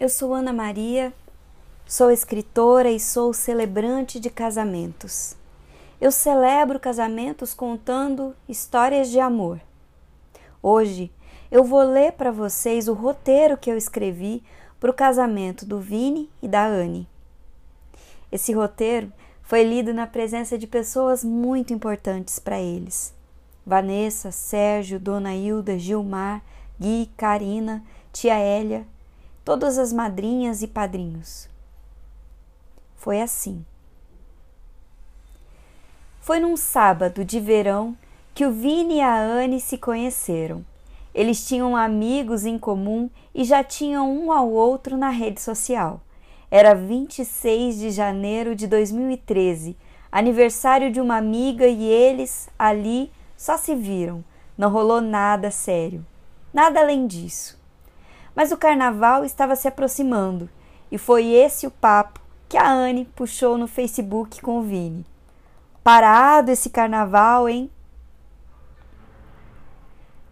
[0.00, 1.12] Eu sou Ana Maria,
[1.86, 5.36] sou escritora e sou celebrante de casamentos.
[6.00, 9.60] Eu celebro casamentos contando histórias de amor.
[10.62, 11.12] Hoje
[11.50, 14.42] eu vou ler para vocês o roteiro que eu escrevi
[14.80, 17.06] para o casamento do Vini e da Anne.
[18.32, 23.12] Esse roteiro foi lido na presença de pessoas muito importantes para eles.
[23.66, 26.40] Vanessa, Sérgio, Dona Hilda, Gilmar,
[26.80, 28.86] Gui, Karina, Tia Hélia
[29.50, 31.48] todas as madrinhas e padrinhos.
[32.94, 33.66] Foi assim.
[36.20, 37.96] Foi num sábado de verão
[38.32, 40.64] que o Vini e a Anne se conheceram.
[41.12, 46.00] Eles tinham amigos em comum e já tinham um ao outro na rede social.
[46.48, 49.76] Era 26 de janeiro de 2013,
[50.12, 54.24] aniversário de uma amiga e eles ali só se viram.
[54.56, 56.06] Não rolou nada sério.
[56.54, 57.59] Nada além disso.
[58.40, 60.48] Mas o carnaval estava se aproximando
[60.90, 65.04] e foi esse o papo que a Anne puxou no Facebook com o Vini.
[65.84, 67.70] Parado esse carnaval, hein?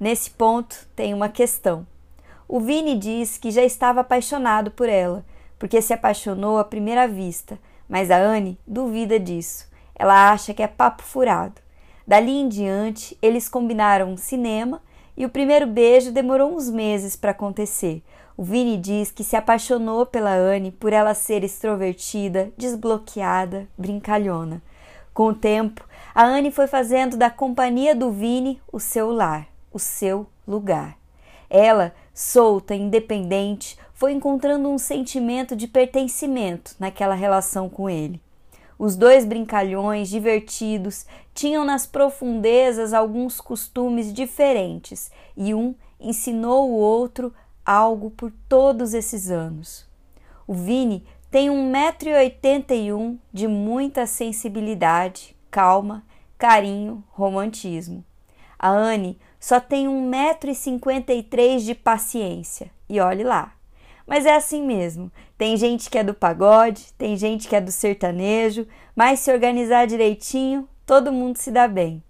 [0.00, 1.86] Nesse ponto tem uma questão.
[2.48, 5.22] O Vini diz que já estava apaixonado por ela,
[5.58, 9.68] porque se apaixonou à primeira vista, mas a Anne duvida disso.
[9.94, 11.60] Ela acha que é papo furado.
[12.06, 14.80] Dali em diante, eles combinaram um cinema
[15.18, 18.04] e o primeiro beijo demorou uns meses para acontecer.
[18.36, 24.62] O Vini diz que se apaixonou pela Anne por ela ser extrovertida, desbloqueada, brincalhona.
[25.12, 29.78] Com o tempo, a Anne foi fazendo da companhia do Vini o seu lar, o
[29.80, 30.96] seu lugar.
[31.50, 38.20] Ela, solta, independente, foi encontrando um sentimento de pertencimento naquela relação com ele.
[38.78, 47.34] Os dois brincalhões, divertidos, tinham nas profundezas alguns costumes diferentes e um ensinou o outro
[47.66, 49.84] algo por todos esses anos.
[50.46, 56.04] O Vini tem 1,81m de muita sensibilidade, calma,
[56.38, 58.04] carinho, romantismo.
[58.58, 62.70] A Anne só tem 1,53m de paciência.
[62.88, 63.52] E olhe lá.
[64.08, 65.12] Mas é assim mesmo.
[65.36, 69.86] Tem gente que é do pagode, tem gente que é do sertanejo, mas se organizar
[69.86, 72.02] direitinho, todo mundo se dá bem.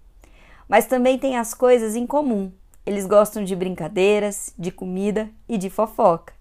[0.67, 2.51] Mas também tem as coisas em comum.
[2.85, 6.33] Eles gostam de brincadeiras, de comida e de fofoca.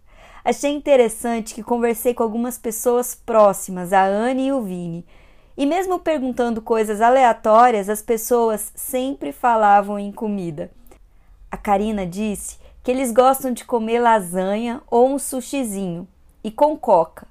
[0.45, 5.05] Achei interessante que conversei com algumas pessoas próximas, a Anne e o Vini,
[5.57, 10.71] e mesmo perguntando coisas aleatórias, as pessoas sempre falavam em comida.
[11.51, 16.09] A Karina disse que eles gostam de comer lasanha ou um sushizinho
[16.43, 17.27] e com coca,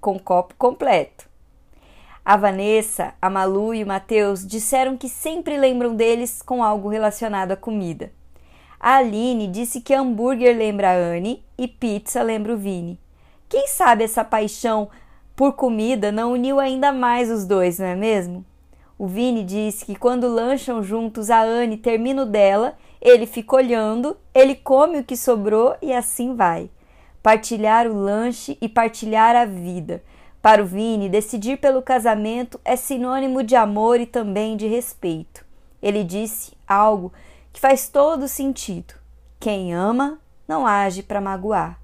[0.00, 1.28] com copo completo.
[2.24, 7.50] A Vanessa, a Malu e o Matheus disseram que sempre lembram deles com algo relacionado
[7.50, 8.12] à comida.
[8.78, 12.96] A Aline disse que hambúrguer lembra a Anne e pizza lembra o Vini.
[13.48, 14.88] Quem sabe essa paixão
[15.34, 18.44] por comida não uniu ainda mais os dois, não é mesmo?
[19.00, 24.14] O Vini disse que quando lancham juntos, a Anne termina o dela ele fica olhando,
[24.34, 26.68] ele come o que sobrou e assim vai.
[27.22, 30.02] Partilhar o lanche e partilhar a vida.
[30.42, 35.46] Para o Vini, decidir pelo casamento é sinônimo de amor e também de respeito.
[35.82, 37.10] Ele disse algo
[37.54, 38.92] que faz todo sentido.
[39.38, 41.80] Quem ama não age para magoar.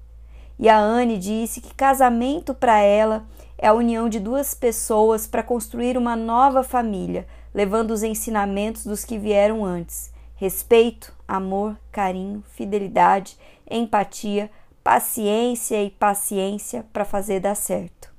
[0.59, 3.25] E a Anne disse que casamento para ela
[3.57, 9.03] é a união de duas pessoas para construir uma nova família, levando os ensinamentos dos
[9.03, 13.35] que vieram antes respeito, amor, carinho, fidelidade,
[13.69, 14.49] empatia,
[14.83, 18.13] paciência e paciência para fazer dar certo.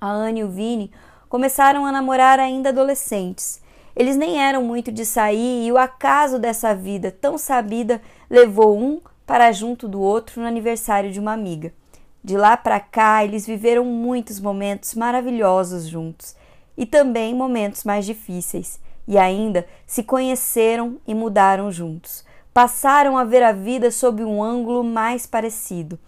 [0.00, 0.90] A Anne e o Vini
[1.28, 3.62] começaram a namorar ainda adolescentes.
[3.94, 9.00] Eles nem eram muito de sair e o acaso dessa vida tão sabida levou um
[9.26, 11.72] para junto do outro no aniversário de uma amiga.
[12.22, 16.36] De lá para cá, eles viveram muitos momentos maravilhosos juntos
[16.76, 22.24] e também momentos mais difíceis e ainda se conheceram e mudaram juntos.
[22.52, 25.98] Passaram a ver a vida sob um ângulo mais parecido,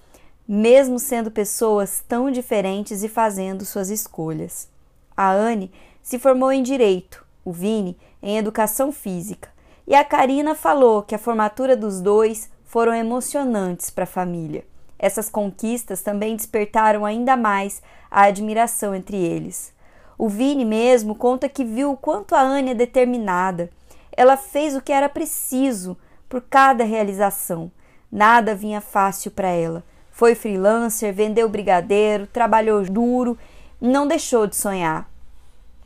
[0.46, 4.68] mesmo sendo pessoas tão diferentes e fazendo suas escolhas.
[5.16, 5.72] A Anne
[6.02, 9.48] se formou em direito, o Vini em educação física,
[9.86, 14.64] e a Karina falou que a formatura dos dois foram emocionantes para a família.
[15.02, 19.74] Essas conquistas também despertaram ainda mais a admiração entre eles.
[20.16, 23.68] O Vini mesmo conta que viu o quanto a Anne é determinada.
[24.16, 27.68] Ela fez o que era preciso por cada realização.
[28.12, 29.82] Nada vinha fácil para ela.
[30.08, 33.36] Foi freelancer, vendeu brigadeiro, trabalhou duro,
[33.80, 35.10] não deixou de sonhar.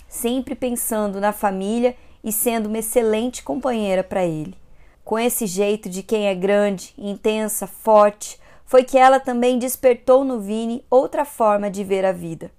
[0.06, 4.54] Sempre pensando na família e sendo uma excelente companheira para ele.
[5.02, 10.40] Com esse jeito de quem é grande, intensa, forte, foi que ela também despertou no
[10.40, 12.50] Vini outra forma de ver a vida.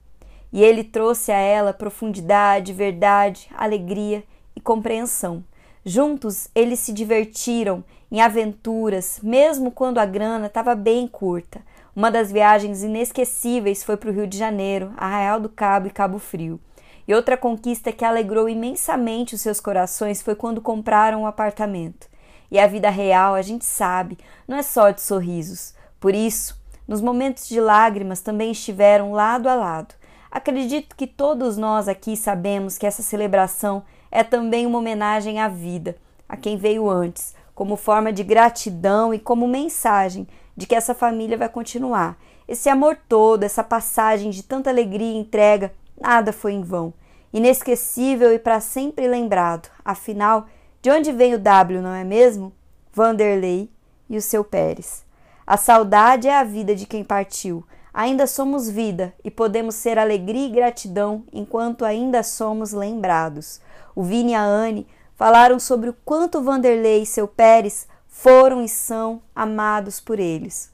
[0.51, 4.23] E ele trouxe a ela profundidade, verdade, alegria
[4.55, 5.43] e compreensão.
[5.85, 11.61] Juntos eles se divertiram em aventuras, mesmo quando a grana estava bem curta.
[11.93, 16.19] Uma das viagens inesquecíveis foi para o Rio de Janeiro, Arraial do Cabo e Cabo
[16.19, 16.59] Frio.
[17.07, 22.07] E outra conquista que alegrou imensamente os seus corações foi quando compraram um apartamento.
[22.49, 24.17] E a vida real, a gente sabe,
[24.47, 25.73] não é só de sorrisos.
[25.99, 29.95] Por isso, nos momentos de lágrimas também estiveram lado a lado.
[30.31, 35.95] Acredito que todos nós aqui sabemos que essa celebração é também uma homenagem à vida,
[36.27, 41.37] a quem veio antes, como forma de gratidão e como mensagem de que essa família
[41.37, 42.17] vai continuar.
[42.47, 46.93] Esse amor todo, essa passagem de tanta alegria e entrega Nada foi em vão.
[47.33, 49.69] Inesquecível e para sempre lembrado.
[49.83, 50.47] Afinal,
[50.81, 52.53] de onde vem o W, não é mesmo?
[52.93, 53.69] Vanderlei
[54.09, 55.03] e o seu Pérez.
[55.47, 57.65] A saudade é a vida de quem partiu.
[57.93, 63.61] Ainda somos vida e podemos ser alegria e gratidão enquanto ainda somos lembrados.
[63.95, 64.85] O Vini e a Anne
[65.15, 70.69] falaram sobre o quanto Vanderlei e seu Pérez foram e são amados por eles.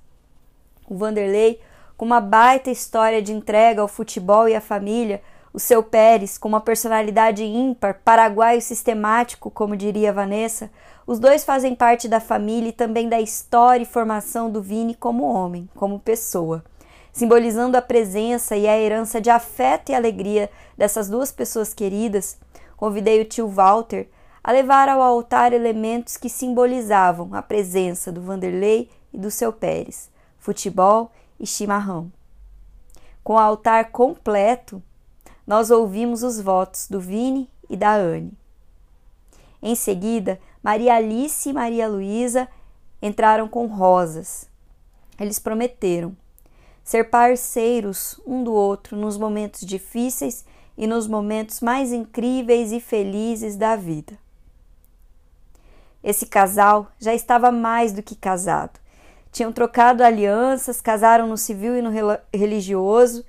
[0.90, 1.62] O Vanderlei
[1.96, 5.22] com uma baita história de entrega ao futebol e à família,
[5.54, 10.72] o seu Pérez, com uma personalidade ímpar, paraguaio sistemático, como diria Vanessa,
[11.06, 15.32] os dois fazem parte da família e também da história e formação do Vini como
[15.32, 16.64] homem, como pessoa.
[17.12, 22.40] Simbolizando a presença e a herança de afeto e alegria dessas duas pessoas queridas,
[22.76, 24.08] convidei o tio Walter
[24.44, 30.10] a levar ao altar elementos que simbolizavam a presença do Vanderlei e do seu Pérez,
[30.40, 32.12] futebol e chimarrão.
[33.24, 34.82] Com o altar completo,
[35.46, 38.34] nós ouvimos os votos do Vini e da Anne.
[39.62, 42.48] Em seguida, Maria Alice e Maria Luísa
[43.02, 44.50] entraram com rosas.
[45.20, 46.16] Eles prometeram
[46.84, 50.46] ser parceiros um do outro nos momentos difíceis
[50.78, 54.18] e nos momentos mais incríveis e felizes da vida.
[56.04, 58.84] Esse casal já estava mais do que casado
[59.34, 61.90] tinham trocado alianças, casaram no civil e no
[62.32, 63.26] religioso,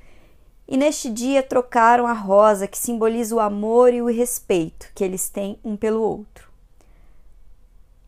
[0.66, 5.28] e neste dia trocaram a rosa que simboliza o amor e o respeito que eles
[5.28, 6.48] têm um pelo outro.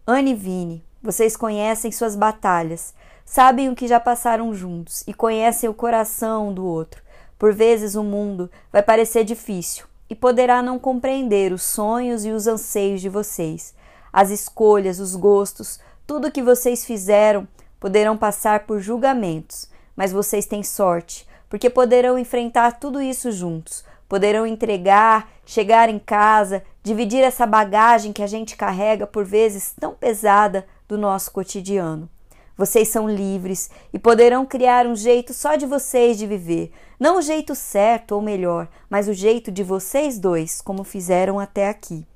[0.07, 2.95] Anne e Vini, vocês conhecem suas batalhas,
[3.25, 7.03] sabem o que já passaram juntos e conhecem o coração um do outro.
[7.39, 12.47] Por vezes o mundo vai parecer difícil e poderá não compreender os sonhos e os
[12.47, 13.75] anseios de vocês,
[14.13, 17.47] as escolhas, os gostos, tudo o que vocês fizeram
[17.81, 24.47] poderão passar por julgamentos, mas vocês têm sorte, porque poderão enfrentar tudo isso juntos, poderão
[24.47, 30.67] entregar, chegar em casa, dividir essa bagagem que a gente carrega por vezes tão pesada
[30.89, 32.09] do nosso cotidiano.
[32.57, 37.23] Vocês são livres e poderão criar um jeito só de vocês de viver, não o
[37.23, 42.07] jeito certo ou melhor, mas o jeito de vocês dois, como fizeram até aqui.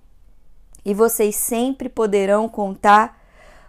[0.83, 3.21] E vocês sempre poderão contar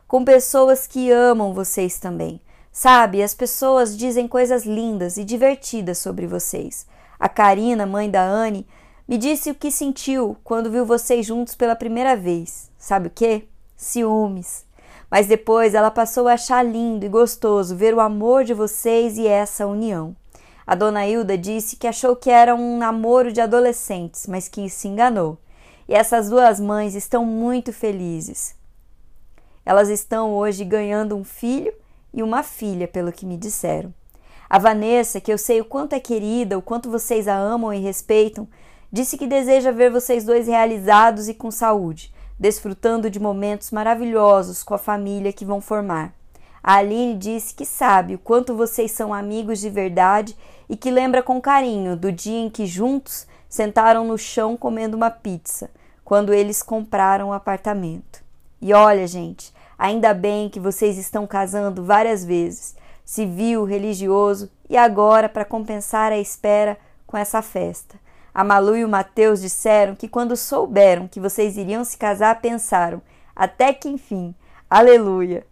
[0.07, 2.39] com pessoas que amam vocês também.
[2.71, 6.87] Sabe, as pessoas dizem coisas lindas e divertidas sobre vocês.
[7.19, 8.65] A Karina, mãe da Anne,
[9.05, 12.71] me disse o que sentiu quando viu vocês juntos pela primeira vez.
[12.77, 13.45] Sabe o que?
[13.75, 14.65] Ciúmes.
[15.09, 19.27] Mas depois ela passou a achar lindo e gostoso ver o amor de vocês e
[19.27, 20.15] essa união.
[20.65, 24.87] A dona Hilda disse que achou que era um namoro de adolescentes, mas que se
[24.87, 25.37] enganou.
[25.89, 28.55] E essas duas mães estão muito felizes.
[29.65, 31.73] Elas estão hoje ganhando um filho
[32.13, 33.93] e uma filha, pelo que me disseram.
[34.49, 37.79] A Vanessa, que eu sei o quanto é querida, o quanto vocês a amam e
[37.79, 38.47] respeitam,
[38.91, 44.73] disse que deseja ver vocês dois realizados e com saúde, desfrutando de momentos maravilhosos com
[44.73, 46.13] a família que vão formar.
[46.63, 50.37] A Aline disse que sabe o quanto vocês são amigos de verdade
[50.69, 55.09] e que lembra com carinho do dia em que juntos sentaram no chão comendo uma
[55.09, 55.71] pizza,
[56.03, 58.21] quando eles compraram o apartamento.
[58.61, 65.27] E olha, gente, ainda bem que vocês estão casando várias vezes, civil, religioso e agora
[65.27, 67.99] para compensar a espera com essa festa.
[68.31, 73.01] A Malu e o Mateus disseram que quando souberam que vocês iriam se casar, pensaram:
[73.35, 74.35] até que enfim,
[74.69, 75.47] aleluia!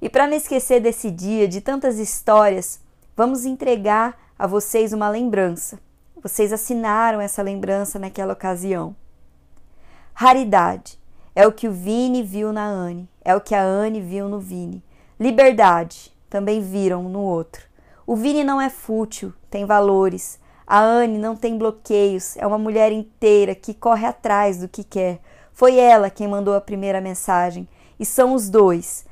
[0.00, 2.78] E para não esquecer desse dia, de tantas histórias,
[3.16, 5.76] vamos entregar a vocês uma lembrança.
[6.22, 8.94] Vocês assinaram essa lembrança naquela ocasião.
[10.14, 11.01] Raridade.
[11.34, 14.38] É o que o Vini viu na Anne, é o que a Anne viu no
[14.38, 14.82] Vini.
[15.18, 17.62] Liberdade, também viram no outro.
[18.06, 20.38] O Vini não é fútil, tem valores.
[20.66, 25.20] A Anne não tem bloqueios, é uma mulher inteira que corre atrás do que quer.
[25.52, 29.04] Foi ela quem mandou a primeira mensagem e são os dois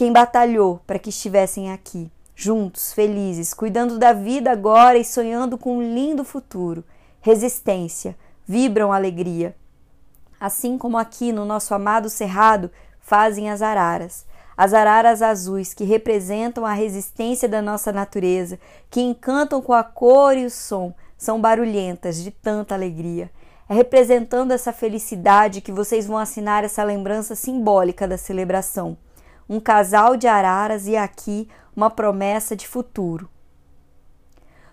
[0.00, 2.10] quem batalhou para que estivessem aqui.
[2.34, 6.82] juntos, felizes, cuidando da vida agora e sonhando com um lindo futuro.
[7.20, 8.16] Resistência,
[8.46, 9.54] vibram alegria.
[10.40, 14.24] Assim como aqui no nosso amado cerrado fazem as araras.
[14.56, 18.58] As araras azuis que representam a resistência da nossa natureza,
[18.90, 23.30] que encantam com a cor e o som, são barulhentas de tanta alegria.
[23.68, 28.96] É representando essa felicidade que vocês vão assinar essa lembrança simbólica da celebração.
[29.48, 33.28] Um casal de araras e aqui uma promessa de futuro.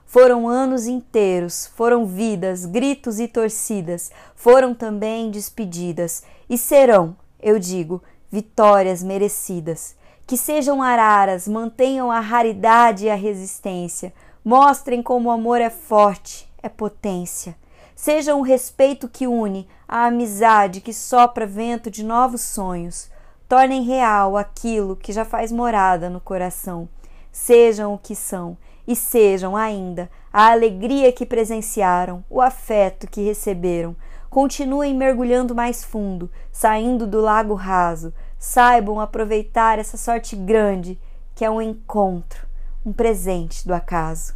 [0.08, 8.02] Foram anos inteiros, foram vidas, gritos e torcidas, foram também despedidas, e serão, eu digo,
[8.32, 9.98] vitórias merecidas.
[10.26, 14.14] Que sejam araras, mantenham a raridade e a resistência,
[14.46, 17.54] mostrem como o amor é forte, é potência.
[17.94, 23.10] Sejam o respeito que une, a amizade que sopra vento de novos sonhos.
[23.50, 26.88] Tornem real aquilo que já faz morada no coração.
[27.30, 33.96] Sejam o que são e sejam ainda a alegria que presenciaram, o afeto que receberam.
[34.30, 38.14] Continuem mergulhando mais fundo, saindo do lago raso.
[38.40, 40.98] Saibam aproveitar essa sorte grande
[41.36, 42.48] que é um encontro,
[42.86, 44.36] um presente do acaso.